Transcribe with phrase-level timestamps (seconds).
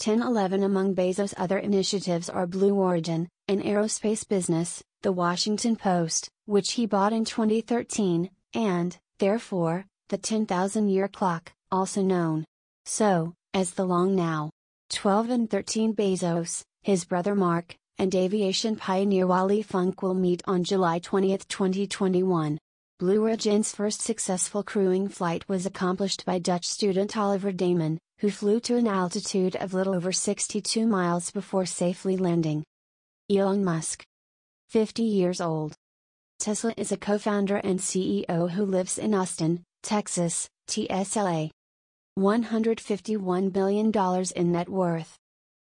[0.00, 6.72] 1011 Among Bezos' other initiatives are Blue Origin, an aerospace business, The Washington Post, which
[6.72, 12.46] he bought in 2013, and, therefore, the 10,000 year clock, also known
[12.86, 14.48] so, as the Long Now.
[14.88, 20.64] 12 and 13 Bezos, his brother Mark, and aviation pioneer Wally Funk will meet on
[20.64, 22.58] July 20, 2021.
[22.98, 28.60] Blue Origin's first successful crewing flight was accomplished by Dutch student Oliver Daemen, who flew
[28.60, 32.62] to an altitude of little over 62 miles before safely landing.
[33.30, 34.04] Elon Musk.
[34.68, 35.74] 50 years old.
[36.38, 41.50] Tesla is a co founder and CEO who lives in Austin, Texas, TSLA.
[42.18, 43.92] $151 billion
[44.36, 45.16] in net worth.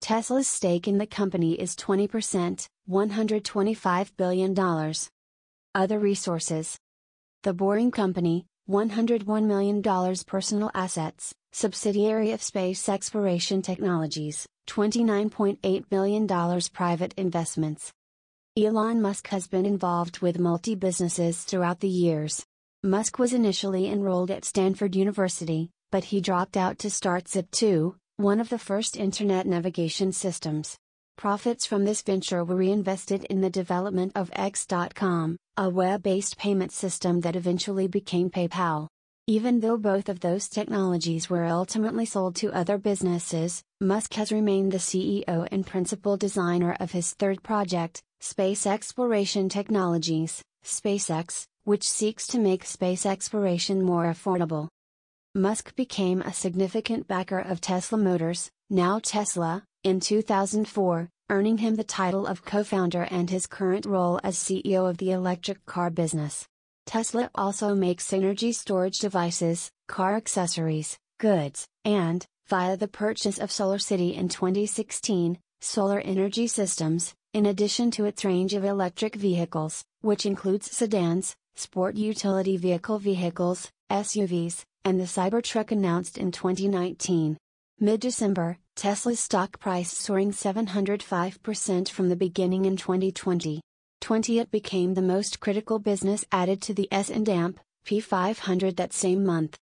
[0.00, 4.94] Tesla's stake in the company is 20%, $125 billion.
[5.74, 6.78] Other resources
[7.42, 9.82] The Boring Company, $101 million
[10.26, 17.92] personal assets, subsidiary of Space Exploration Technologies, $29.8 million private investments.
[18.56, 22.44] Elon Musk has been involved with multi businesses throughout the years.
[22.84, 28.38] Musk was initially enrolled at Stanford University, but he dropped out to start Zip2, one
[28.38, 30.76] of the first internet navigation systems.
[31.20, 36.72] Profits from this venture were reinvested in the development of X.com, a web based payment
[36.72, 38.88] system that eventually became PayPal.
[39.26, 44.72] Even though both of those technologies were ultimately sold to other businesses, Musk has remained
[44.72, 52.26] the CEO and principal designer of his third project, Space Exploration Technologies, SpaceX, which seeks
[52.28, 54.68] to make space exploration more affordable.
[55.34, 61.84] Musk became a significant backer of Tesla Motors, now Tesla, in 2004, earning him the
[61.84, 66.46] title of co founder and his current role as CEO of the electric car business.
[66.86, 74.14] Tesla also makes energy storage devices, car accessories, goods, and, via the purchase of SolarCity
[74.14, 80.70] in 2016, solar energy systems, in addition to its range of electric vehicles, which includes
[80.70, 87.38] sedans, sport utility vehicle vehicles, SUVs, and the Cybertruck announced in 2019.
[87.78, 93.60] Mid December, Tesla's stock price soaring 705% from the beginning in 2020.
[94.00, 99.58] 20 it became the most critical business added to the S&P 500 that same month.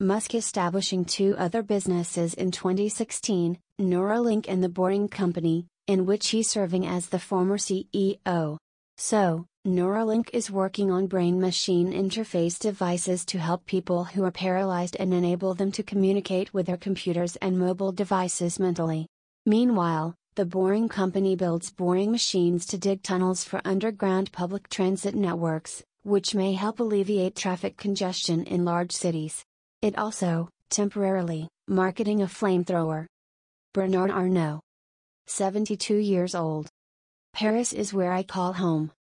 [0.00, 6.50] Musk establishing two other businesses in 2016, Neuralink and the Boring Company, in which he's
[6.50, 8.56] serving as the former CEO.
[8.96, 14.96] So, Neuralink is working on brain machine interface devices to help people who are paralyzed
[15.00, 19.08] and enable them to communicate with their computers and mobile devices mentally.
[19.46, 25.82] Meanwhile, the Boring Company builds boring machines to dig tunnels for underground public transit networks,
[26.04, 29.44] which may help alleviate traffic congestion in large cities.
[29.82, 33.06] It also, temporarily, marketing a flamethrower.
[33.74, 34.60] Bernard Arnault.
[35.26, 36.68] 72 years old.
[37.34, 38.92] Paris is where I call home.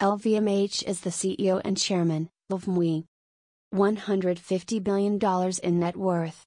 [0.00, 3.04] LVMH is the CEO and chairman, of MUI.
[3.74, 5.18] $150 billion
[5.64, 6.44] in net worth.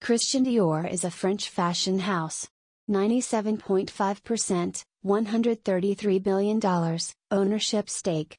[0.00, 2.48] Christian Dior is a French fashion house.
[2.90, 6.98] 97.5%, $133 billion,
[7.30, 8.36] ownership stake.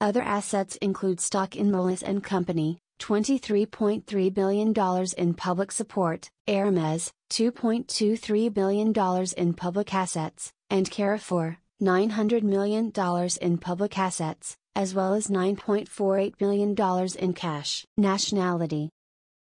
[0.00, 4.72] Other assets include stock in Moelis and Company, $23.3 billion
[5.18, 8.94] in public support, Hermes, $2.23 billion
[9.36, 12.92] in public assets, and Carrefour, $900 million
[13.40, 16.74] in public assets, as well as $9.48 billion
[17.18, 17.84] in cash.
[17.96, 18.90] Nationality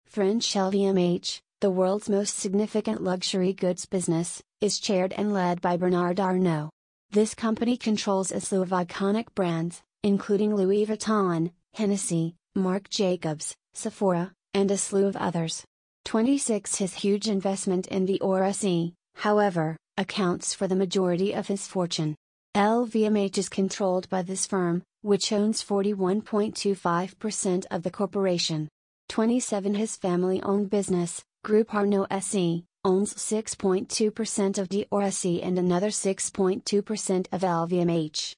[0.06, 6.18] French LVMH, the world's most significant luxury goods business, is chaired and led by Bernard
[6.18, 6.70] Arnault.
[7.10, 14.32] This company controls a slew of iconic brands, including Louis Vuitton, Hennessy, Marc Jacobs, Sephora,
[14.54, 15.64] and a slew of others.
[16.04, 21.66] 26 His huge investment in the Dior SE, however, accounts for the majority of his
[21.66, 22.16] fortune.
[22.56, 28.68] LVMH is controlled by this firm, which owns 41.25% of the corporation.
[29.08, 35.88] 27 His family owned business, Groupe Arnault SE, owns 6.2% of Dior SE and another
[35.88, 38.34] 6.2% of LVMH.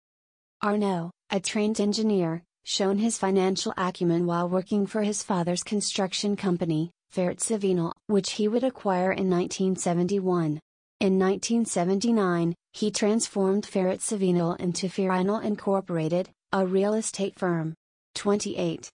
[0.63, 6.91] Arnault, a trained engineer, shown his financial acumen while working for his father's construction company,
[7.11, 10.61] Ferret Savinel, which he would acquire in 1971.
[11.03, 17.75] In 1979, he transformed Ferret Savinel into Férinel Incorporated, a real estate firm.
[18.15, 18.89] 28.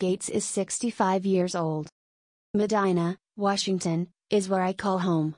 [0.00, 1.86] Gates is 65 years old.
[2.52, 5.36] Medina, Washington, is where I call home.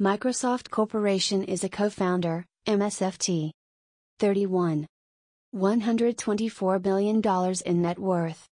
[0.00, 3.50] Microsoft Corporation is a co founder, MSFT.
[4.20, 4.86] 31.
[5.56, 7.20] $124 billion
[7.66, 8.46] in net worth.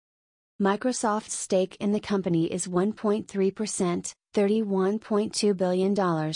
[0.61, 6.35] Microsoft's stake in the company is 1.3%, $31.2 billion.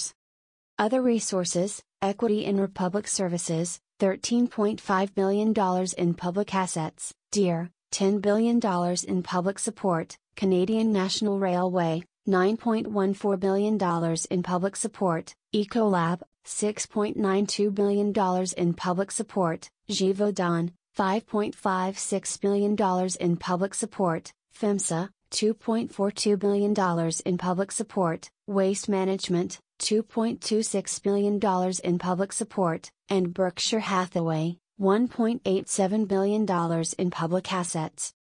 [0.76, 5.54] Other resources Equity in Republic Services, $13.5 billion
[5.96, 8.60] in public assets, Deere, $10 billion
[9.06, 18.12] in public support, Canadian National Railway, $9.14 billion in public support, Ecolab, $6.92 billion
[18.58, 22.76] in public support, Givaudan, $5.56 billion
[23.20, 31.38] in public support, FEMSA, $2.42 billion in public support, Waste Management, $2.26 billion
[31.84, 38.14] in public support, and Berkshire Hathaway, $1.87 billion in public assets.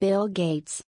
[0.00, 0.82] Bill Gates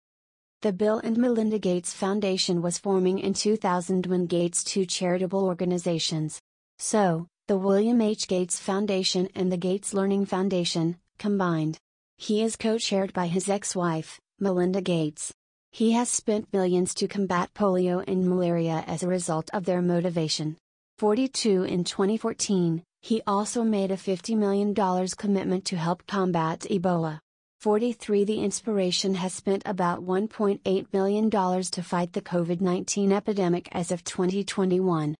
[0.61, 6.39] The Bill and Melinda Gates Foundation was forming in 2000 when Gates' two charitable organizations.
[6.77, 8.27] So, the William H.
[8.27, 11.79] Gates Foundation and the Gates Learning Foundation, combined.
[12.17, 15.33] He is co chaired by his ex wife, Melinda Gates.
[15.73, 20.57] He has spent millions to combat polio and malaria as a result of their motivation.
[20.97, 24.75] 42 in 2014, he also made a $50 million
[25.17, 27.19] commitment to help combat Ebola.
[27.61, 33.91] 43 The inspiration has spent about $1.8 billion to fight the COVID 19 epidemic as
[33.91, 35.15] of 2021.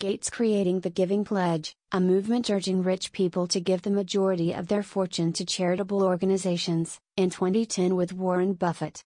[0.00, 4.68] Gates creating the Giving Pledge, a movement urging rich people to give the majority of
[4.68, 9.02] their fortune to charitable organizations, in 2010 with Warren Buffett.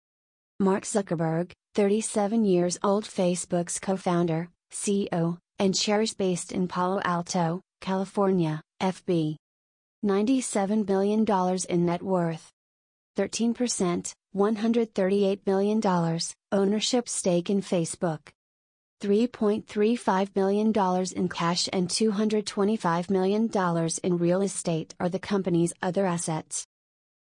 [0.62, 8.62] Mark Zuckerberg, 37 years old Facebook's co-founder, CEO, and shares based in Palo Alto, California,
[8.80, 9.38] FB.
[10.06, 11.26] $97 billion
[11.68, 12.52] in net worth.
[13.18, 16.20] 13%, $138 billion,
[16.52, 18.20] ownership stake in Facebook.
[19.02, 20.72] $3.35 billion
[21.16, 23.50] in cash and $225 million
[24.04, 26.68] in real estate are the company's other assets.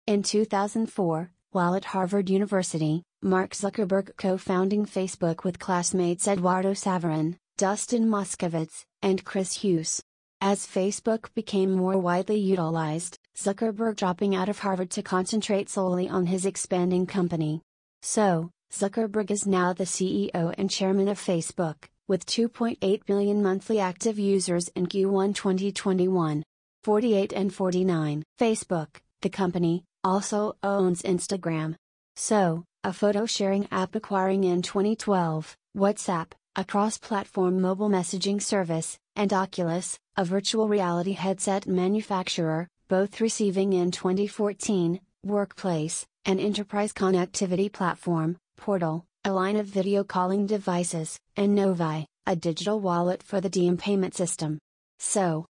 [0.05, 7.37] In 2004, while at Harvard University, Mark Zuckerberg co founding Facebook with classmates Eduardo Saverin,
[7.57, 10.01] Dustin Moskovitz, and Chris Hughes.
[10.41, 16.27] As Facebook became more widely utilized, Zuckerberg dropping out of Harvard to concentrate solely on
[16.27, 17.61] his expanding company.
[18.03, 24.19] So, Zuckerberg is now the CEO and chairman of Facebook, with 2.8 billion monthly active
[24.19, 26.43] users in Q1 2021.
[26.83, 28.23] 48 and 49.
[28.39, 28.87] Facebook,
[29.21, 31.75] the company, also owns Instagram.
[32.15, 38.97] So, a photo sharing app acquiring in 2012, WhatsApp, a cross platform mobile messaging service,
[39.15, 47.71] and Oculus, a virtual reality headset manufacturer, both receiving in 2014, Workplace, an enterprise connectivity
[47.71, 53.49] platform, Portal, a line of video calling devices, and Novi, a digital wallet for the
[53.49, 54.59] Diem payment system.
[54.99, 55.45] So,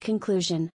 [0.00, 0.70] conclusion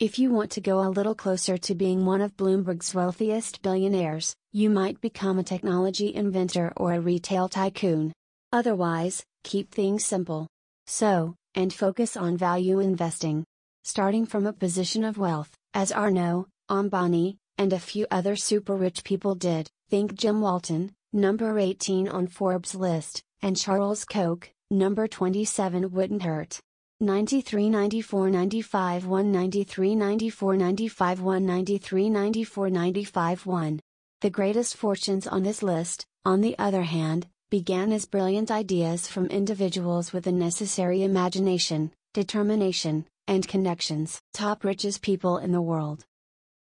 [0.00, 4.34] If you want to go a little closer to being one of Bloomberg's wealthiest billionaires,
[4.52, 8.12] you might become a technology inventor or a retail tycoon.
[8.52, 10.48] Otherwise, keep things simple.
[10.86, 13.44] So, and focus on value investing.
[13.84, 19.04] Starting from a position of wealth, as Arnault, Ambani, and a few other super rich
[19.04, 25.92] people did, think Jim Walton, number 18 on Forbes list, and Charles Koch, number 27
[25.92, 26.60] wouldn't hurt.
[27.02, 33.80] 93 94 95 1 93 94 95 1 93 94 95 1.
[34.20, 39.26] The greatest fortunes on this list, on the other hand, began as brilliant ideas from
[39.26, 44.20] individuals with the necessary imagination, determination, and connections.
[44.32, 46.04] Top richest people in the world.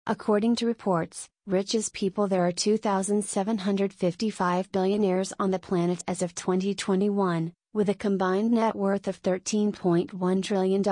[0.06, 7.52] According to reports, richest people there are 2,755 billionaires on the planet as of 2021,
[7.72, 10.82] with a combined net worth of $13.1 trillion.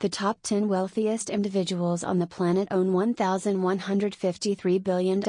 [0.00, 5.22] The top 10 wealthiest individuals on the planet own $1,153 billion,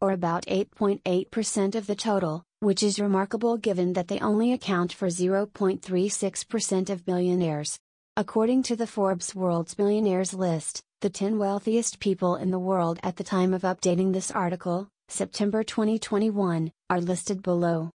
[0.00, 5.08] or about 8.8% of the total, which is remarkable given that they only account for
[5.08, 7.78] 0.36% of billionaires.
[8.16, 13.16] According to the Forbes World's Billionaires list, the 10 wealthiest people in the world at
[13.16, 17.90] the time of updating this article, September 2021, are listed below.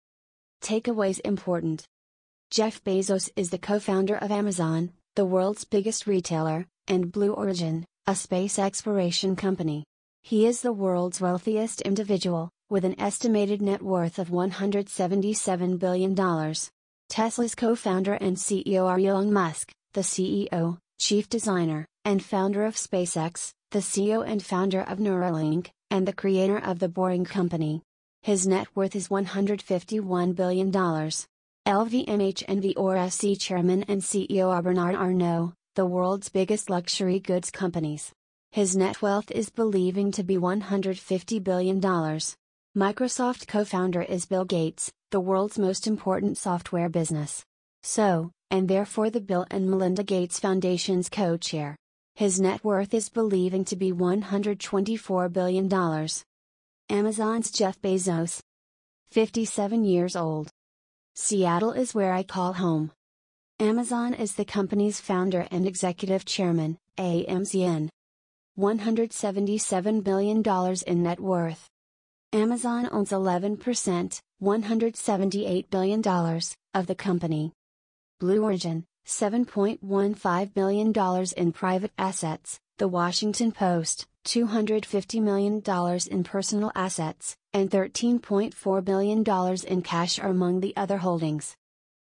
[0.62, 1.84] Takeaways important.
[2.52, 7.86] Jeff Bezos is the co founder of Amazon, the world's biggest retailer, and Blue Origin,
[8.06, 9.84] a space exploration company.
[10.20, 16.54] He is the world's wealthiest individual, with an estimated net worth of $177 billion.
[17.08, 22.74] Tesla's co founder and CEO are Elon Musk, the CEO, chief designer, and founder of
[22.74, 27.80] SpaceX, the CEO and founder of Neuralink, and the creator of the Boring Company.
[28.20, 30.70] His net worth is $151 billion.
[31.66, 32.76] LVMH and the
[33.08, 38.12] SE chairman and CEO are Bernard Arnault, the world's biggest luxury goods companies.
[38.50, 41.80] His net wealth is believing to be $150 billion.
[41.80, 47.44] Microsoft co founder is Bill Gates, the world's most important software business.
[47.84, 51.76] So, and therefore the Bill and Melinda Gates Foundation's co chair.
[52.16, 56.08] His net worth is believing to be $124 billion.
[56.90, 58.40] Amazon's Jeff Bezos.
[59.12, 60.50] 57 years old.
[61.14, 62.90] Seattle is where I call home.
[63.60, 67.90] Amazon is the company's founder and executive chairman, AMZN.
[68.58, 70.42] $177 billion
[70.86, 71.68] in net worth.
[72.32, 76.40] Amazon owns 11%, $178 billion,
[76.74, 77.52] of the company.
[78.18, 85.62] Blue Origin, $7.15 billion in private assets, The Washington Post, $250 million
[86.10, 89.24] in personal assets, and $13.4 billion
[89.66, 91.56] in cash are among the other holdings.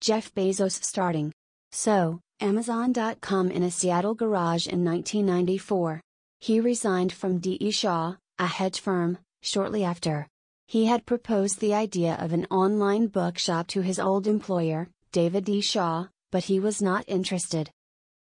[0.01, 1.31] Jeff Bezos starting.
[1.71, 6.01] So, Amazon.com in a Seattle garage in 1994.
[6.41, 7.71] He resigned from D.E.
[7.71, 10.27] Shaw, a hedge firm, shortly after.
[10.67, 15.61] He had proposed the idea of an online bookshop to his old employer, David D.
[15.61, 17.69] Shaw, but he was not interested.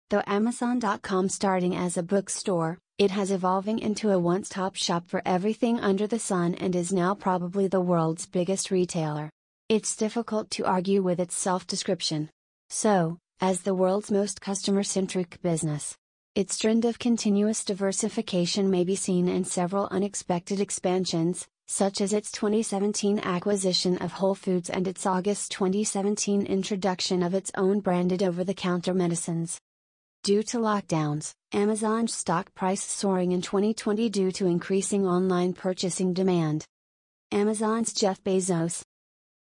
[0.09, 5.79] Though Amazon.com starting as a bookstore, it has evolving into a one-stop shop for everything
[5.81, 9.29] under the sun and is now probably the world's biggest retailer.
[9.67, 12.29] It's difficult to argue with its self-description.
[12.69, 15.97] So, as the world's most customer-centric business,
[16.35, 22.31] its trend of continuous diversification may be seen in several unexpected expansions, such as its
[22.31, 28.45] 2017 acquisition of Whole Foods and its August 2017 introduction of its own branded over
[28.45, 29.59] the counter medicines.
[30.23, 36.65] Due to lockdowns, Amazon's stock price soaring in 2020 due to increasing online purchasing demand.
[37.31, 38.83] Amazon's Jeff Bezos.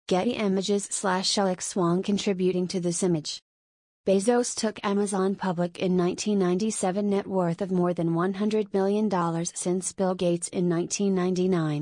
[0.08, 3.41] Getty Images slash Alex Wong contributing to this image.
[4.05, 9.10] Bezos took Amazon public in 1997 net worth of more than $100 billion
[9.55, 11.82] since Bill Gates in 1999.